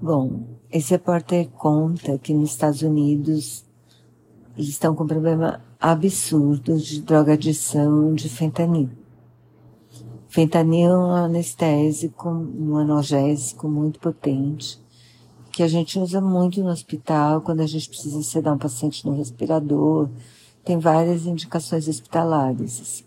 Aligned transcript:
Bom, 0.00 0.58
esse 0.70 0.90
repórter 0.90 1.48
conta 1.48 2.18
que 2.18 2.34
nos 2.34 2.50
Estados 2.50 2.82
Unidos 2.82 3.64
eles 4.56 4.70
estão 4.70 4.94
com 4.94 5.04
um 5.04 5.06
problema 5.06 5.62
absurdo 5.80 6.76
de 6.76 7.00
drogadição 7.00 8.14
de 8.14 8.28
fentanil. 8.28 8.90
Fentanil 10.28 10.90
é 10.90 10.98
um 10.98 11.10
anestésico, 11.12 12.28
um 12.28 12.76
analgésico 12.76 13.68
muito 13.68 13.98
potente, 13.98 14.78
que 15.50 15.62
a 15.62 15.68
gente 15.68 15.98
usa 15.98 16.20
muito 16.20 16.62
no 16.62 16.68
hospital 16.68 17.40
quando 17.40 17.60
a 17.60 17.66
gente 17.66 17.88
precisa 17.88 18.22
sedar 18.22 18.54
um 18.54 18.58
paciente 18.58 19.06
no 19.06 19.16
respirador. 19.16 20.10
Tem 20.62 20.78
várias 20.78 21.24
indicações 21.24 21.88
hospitalares. 21.88 22.80
Assim. 22.80 23.04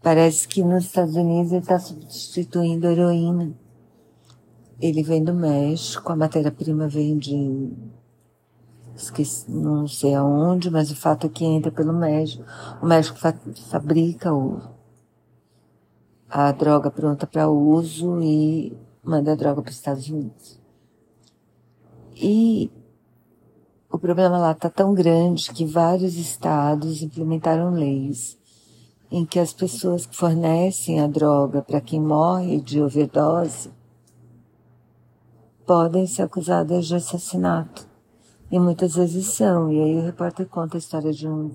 Parece 0.00 0.46
que 0.46 0.62
nos 0.62 0.84
Estados 0.84 1.16
Unidos 1.16 1.50
ele 1.50 1.62
está 1.62 1.80
substituindo 1.80 2.86
a 2.86 2.92
heroína. 2.92 3.52
Ele 4.80 5.02
vem 5.02 5.24
do 5.24 5.34
México, 5.34 6.12
a 6.12 6.16
matéria-prima 6.16 6.86
vem 6.86 7.18
de 7.18 7.72
esqueci, 8.94 9.50
não 9.50 9.86
sei 9.86 10.14
aonde, 10.14 10.70
mas 10.70 10.90
o 10.90 10.96
fato 10.96 11.26
é 11.26 11.30
que 11.30 11.44
entra 11.44 11.70
pelo 11.70 11.92
México. 11.92 12.44
O 12.82 12.86
México 12.86 13.18
fa 13.18 13.34
fabrica 13.70 14.32
o, 14.32 14.60
a 16.28 16.52
droga 16.52 16.90
pronta 16.90 17.26
para 17.26 17.48
uso 17.48 18.20
e 18.22 18.76
manda 19.02 19.32
a 19.32 19.36
droga 19.36 19.62
para 19.62 19.70
os 19.70 19.76
Estados 19.76 20.08
Unidos. 20.08 20.60
E 22.14 22.70
o 23.90 23.98
problema 23.98 24.38
lá 24.38 24.52
está 24.52 24.68
tão 24.68 24.92
grande 24.92 25.52
que 25.52 25.64
vários 25.64 26.16
estados 26.16 27.02
implementaram 27.02 27.70
leis 27.70 28.38
em 29.10 29.24
que 29.24 29.38
as 29.38 29.52
pessoas 29.52 30.04
que 30.04 30.14
fornecem 30.14 31.00
a 31.00 31.06
droga 31.06 31.62
para 31.62 31.80
quem 31.80 32.00
morre 32.00 32.60
de 32.60 32.82
overdose 32.82 33.70
podem 35.68 36.06
ser 36.06 36.22
acusadas 36.22 36.86
de 36.86 36.94
assassinato. 36.94 37.86
E 38.50 38.58
muitas 38.58 38.94
vezes 38.94 39.26
são. 39.26 39.70
E 39.70 39.78
aí 39.78 39.96
o 39.96 40.02
repórter 40.02 40.46
conta 40.48 40.78
a 40.78 40.80
história 40.80 41.12
de 41.12 41.28
um 41.28 41.50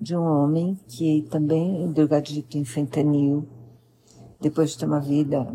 de 0.00 0.16
um 0.16 0.22
homem 0.22 0.76
que 0.88 1.28
também 1.30 1.84
é 1.84 1.86
drogadito 1.86 2.58
em 2.58 2.64
fentanil, 2.64 3.46
depois 4.40 4.70
de 4.70 4.78
ter 4.78 4.86
uma 4.86 4.98
vida, 4.98 5.46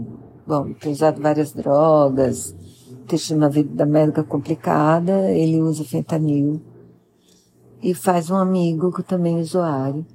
bom, 0.47 0.71
ter 0.71 0.87
usado 0.87 1.21
várias 1.21 1.51
drogas, 1.51 2.55
ter 3.09 3.17
tido 3.17 3.35
uma 3.35 3.49
vida 3.49 3.85
médica 3.85 4.23
complicada, 4.23 5.29
ele 5.31 5.61
usa 5.61 5.83
fentanil 5.83 6.61
e 7.83 7.93
faz 7.93 8.29
um 8.29 8.37
amigo 8.37 8.89
que 8.93 9.03
também 9.03 9.37
é 9.37 9.41
usuário 9.41 10.05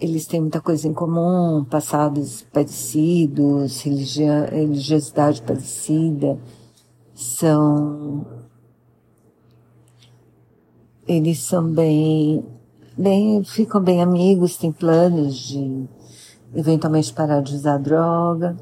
eles 0.00 0.26
têm 0.26 0.40
muita 0.40 0.60
coisa 0.60 0.88
em 0.88 0.94
comum, 0.94 1.62
passados 1.64 2.42
parecidos, 2.50 3.82
religiosidade 3.82 5.42
parecida, 5.42 6.38
são 7.14 8.24
eles 11.06 11.40
são 11.40 11.68
bem, 11.70 12.44
bem, 12.96 13.44
ficam 13.44 13.82
bem 13.82 14.00
amigos, 14.00 14.56
têm 14.56 14.72
planos 14.72 15.34
de 15.34 15.88
eventualmente 16.54 17.12
parar 17.12 17.42
de 17.42 17.54
usar 17.54 17.78
droga, 17.78 18.56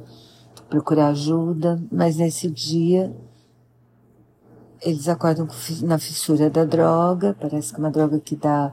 procurar 0.69 1.09
ajuda, 1.09 1.81
mas 1.93 2.17
nesse 2.17 2.51
dia 2.51 3.15
eles 4.81 5.09
acordam 5.09 5.47
na 5.83 5.99
fissura 5.99 6.51
da 6.51 6.65
droga, 6.65 7.37
parece 7.39 7.71
que 7.73 7.77
é 7.77 7.85
uma 7.85 7.91
droga 7.91 8.19
que 8.19 8.35
dá 8.35 8.73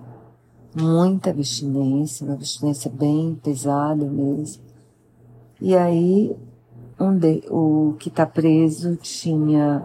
muita 0.76 1.30
abstinência, 1.30 2.26
uma 2.26 2.34
abstinência 2.34 2.92
bem 2.92 3.40
pesada 3.42 4.06
mesmo. 4.06 4.64
E 5.62 5.76
aí, 5.76 6.36
um 7.00 7.18
de, 7.18 7.44
o 7.50 7.96
que 7.98 8.10
está 8.10 8.26
preso 8.26 8.98
tinha 8.98 9.84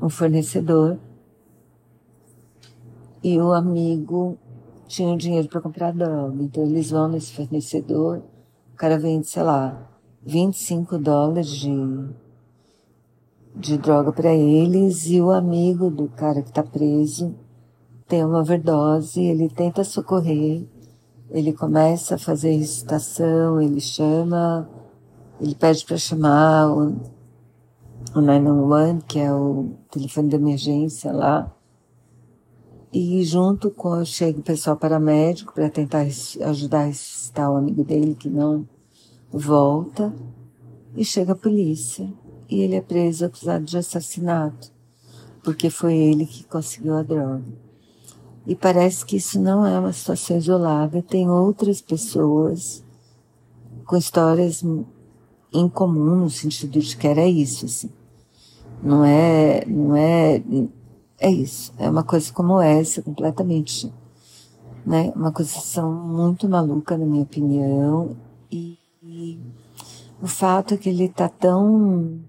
um 0.00 0.08
fornecedor 0.08 0.98
e 3.24 3.38
o 3.40 3.52
amigo 3.52 4.36
tinha 4.86 5.16
dinheiro 5.16 5.48
para 5.48 5.60
comprar 5.60 5.92
droga. 5.92 6.42
Então 6.42 6.64
eles 6.64 6.90
vão 6.90 7.08
nesse 7.08 7.32
fornecedor, 7.32 8.22
o 8.72 8.76
cara 8.76 8.98
vende, 8.98 9.26
sei 9.26 9.42
lá, 9.42 9.88
25 10.24 10.98
dólares 10.98 11.48
de, 11.48 11.70
de 13.56 13.78
droga 13.78 14.12
para 14.12 14.34
eles 14.34 15.06
e 15.06 15.20
o 15.20 15.30
amigo 15.30 15.90
do 15.90 16.08
cara 16.08 16.42
que 16.42 16.48
está 16.48 16.62
preso 16.62 17.34
tem 18.12 18.22
uma 18.22 18.40
overdose, 18.40 19.22
ele 19.22 19.48
tenta 19.48 19.82
socorrer, 19.82 20.66
ele 21.30 21.50
começa 21.50 22.16
a 22.16 22.18
fazer 22.18 22.54
recitação, 22.56 23.58
ele 23.58 23.80
chama, 23.80 24.68
ele 25.40 25.54
pede 25.54 25.82
para 25.86 25.96
chamar 25.96 26.70
o, 26.70 26.94
o 28.14 28.20
911, 28.20 29.06
que 29.06 29.18
é 29.18 29.32
o 29.32 29.70
telefone 29.90 30.28
de 30.28 30.36
emergência 30.36 31.10
lá, 31.10 31.50
e 32.92 33.24
junto 33.24 33.70
com 33.70 34.04
chega 34.04 34.40
o 34.40 34.42
pessoal 34.42 34.76
paramédico 34.76 35.54
para 35.54 35.70
tentar 35.70 36.00
ajudar 36.00 36.80
a 36.80 36.84
ressuscitar 36.88 37.50
o 37.50 37.56
amigo 37.56 37.82
dele 37.82 38.14
que 38.14 38.28
não 38.28 38.68
volta, 39.32 40.14
e 40.94 41.02
chega 41.02 41.32
a 41.32 41.34
polícia, 41.34 42.12
e 42.46 42.60
ele 42.60 42.74
é 42.74 42.82
preso 42.82 43.24
acusado 43.24 43.64
de 43.64 43.78
assassinato, 43.78 44.70
porque 45.42 45.70
foi 45.70 45.96
ele 45.96 46.26
que 46.26 46.44
conseguiu 46.44 46.94
a 46.94 47.02
droga. 47.02 47.71
E 48.46 48.56
parece 48.56 49.06
que 49.06 49.16
isso 49.16 49.40
não 49.40 49.64
é 49.64 49.78
uma 49.78 49.92
situação 49.92 50.36
isolada, 50.36 51.00
tem 51.00 51.28
outras 51.28 51.80
pessoas 51.80 52.84
com 53.86 53.96
histórias 53.96 54.64
em 55.52 55.68
comum, 55.68 56.16
no 56.16 56.30
sentido 56.30 56.80
de 56.80 56.96
que 56.96 57.06
era 57.06 57.26
isso, 57.26 57.66
assim. 57.66 57.90
Não 58.82 59.04
é, 59.04 59.64
não 59.66 59.94
é, 59.94 60.42
é 61.18 61.30
isso. 61.30 61.72
É 61.78 61.88
uma 61.88 62.02
coisa 62.02 62.32
como 62.32 62.60
essa, 62.60 63.00
completamente, 63.00 63.92
né? 64.84 65.12
Uma 65.14 65.30
coisa 65.30 65.86
muito 65.86 66.48
maluca, 66.48 66.98
na 66.98 67.06
minha 67.06 67.22
opinião. 67.22 68.16
E, 68.50 68.76
e 69.02 69.38
o 70.20 70.26
fato 70.26 70.74
é 70.74 70.76
que 70.76 70.88
ele 70.88 71.08
tá 71.08 71.28
tão 71.28 72.20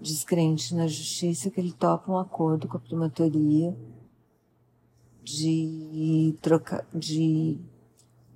descrente 0.00 0.74
na 0.74 0.88
justiça 0.88 1.48
que 1.48 1.60
ele 1.60 1.72
topa 1.72 2.10
um 2.10 2.18
acordo 2.18 2.66
com 2.66 2.76
a 2.76 2.80
promotoria 2.80 3.76
de 5.26 6.36
trocar, 6.40 6.86
de, 6.94 7.58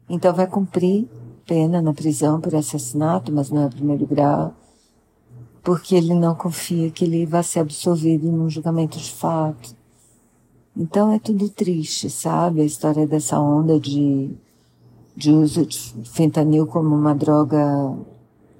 então 0.08 0.34
vai 0.34 0.48
cumprir 0.48 1.08
pena 1.46 1.80
na 1.80 1.94
prisão 1.94 2.40
por 2.40 2.52
assassinato, 2.54 3.32
mas 3.32 3.48
não 3.48 3.62
é 3.62 3.68
primeiro 3.68 4.04
grau, 4.06 4.52
porque 5.62 5.94
ele 5.94 6.14
não 6.14 6.34
confia 6.34 6.90
que 6.90 7.04
ele 7.04 7.24
vai 7.26 7.44
ser 7.44 7.60
absolvido 7.60 8.30
num 8.30 8.50
julgamento 8.50 8.98
de 8.98 9.12
fato. 9.12 9.76
Então 10.76 11.12
é 11.12 11.18
tudo 11.20 11.48
triste, 11.48 12.10
sabe? 12.10 12.60
A 12.60 12.64
história 12.64 13.06
dessa 13.06 13.38
onda 13.38 13.78
de, 13.78 14.30
de 15.16 15.30
uso 15.30 15.64
de 15.64 15.78
fentanil 16.10 16.66
como 16.66 16.92
uma 16.92 17.14
droga, 17.14 17.96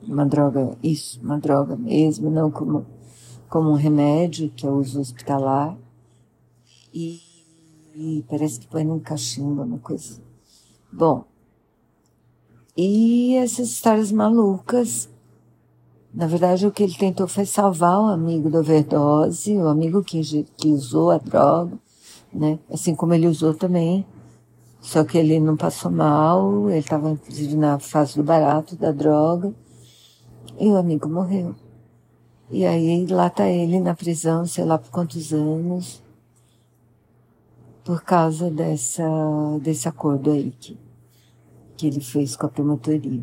uma 0.06 0.24
droga, 0.24 0.76
isso, 0.82 1.20
uma 1.20 1.38
droga 1.38 1.74
mesmo, 1.74 2.30
não 2.30 2.48
como, 2.48 2.86
como 3.48 3.70
um 3.70 3.74
remédio, 3.74 4.50
que 4.50 4.64
é 4.64 4.70
uso 4.70 5.00
hospitalar. 5.00 5.76
E 6.94 7.29
e 7.94 8.24
parece 8.28 8.60
que 8.60 8.66
põe 8.66 8.84
num 8.84 8.98
cachimbo, 8.98 9.62
uma 9.62 9.78
coisa. 9.78 10.20
Bom, 10.92 11.24
e 12.76 13.34
essas 13.36 13.68
histórias 13.68 14.12
malucas, 14.12 15.08
na 16.12 16.26
verdade 16.26 16.66
o 16.66 16.70
que 16.70 16.82
ele 16.82 16.94
tentou 16.94 17.28
foi 17.28 17.44
salvar 17.44 18.00
o 18.00 18.06
amigo 18.06 18.48
da 18.48 18.60
overdose, 18.60 19.56
o 19.56 19.68
amigo 19.68 20.02
que, 20.02 20.44
que 20.56 20.68
usou 20.68 21.10
a 21.10 21.18
droga, 21.18 21.78
né? 22.32 22.58
Assim 22.70 22.94
como 22.94 23.14
ele 23.14 23.26
usou 23.26 23.54
também. 23.54 24.06
Só 24.80 25.04
que 25.04 25.18
ele 25.18 25.38
não 25.38 25.56
passou 25.56 25.90
mal, 25.90 26.70
ele 26.70 26.78
estava 26.78 27.10
inclusive 27.10 27.54
na 27.54 27.78
fase 27.78 28.16
do 28.16 28.22
barato 28.22 28.76
da 28.76 28.90
droga, 28.90 29.54
e 30.58 30.68
o 30.68 30.76
amigo 30.76 31.08
morreu. 31.08 31.54
E 32.50 32.64
aí 32.64 33.06
lá 33.06 33.28
tá 33.28 33.46
ele 33.46 33.78
na 33.78 33.94
prisão, 33.94 34.46
sei 34.46 34.64
lá 34.64 34.78
por 34.78 34.90
quantos 34.90 35.34
anos, 35.34 36.02
por 37.84 38.02
causa 38.02 38.50
dessa, 38.50 39.04
desse 39.60 39.88
acordo 39.88 40.30
aí 40.30 40.50
que, 40.58 40.78
que 41.76 41.86
ele 41.86 42.00
fez 42.00 42.36
com 42.36 42.46
a 42.46 42.48
promotoria. 42.48 43.22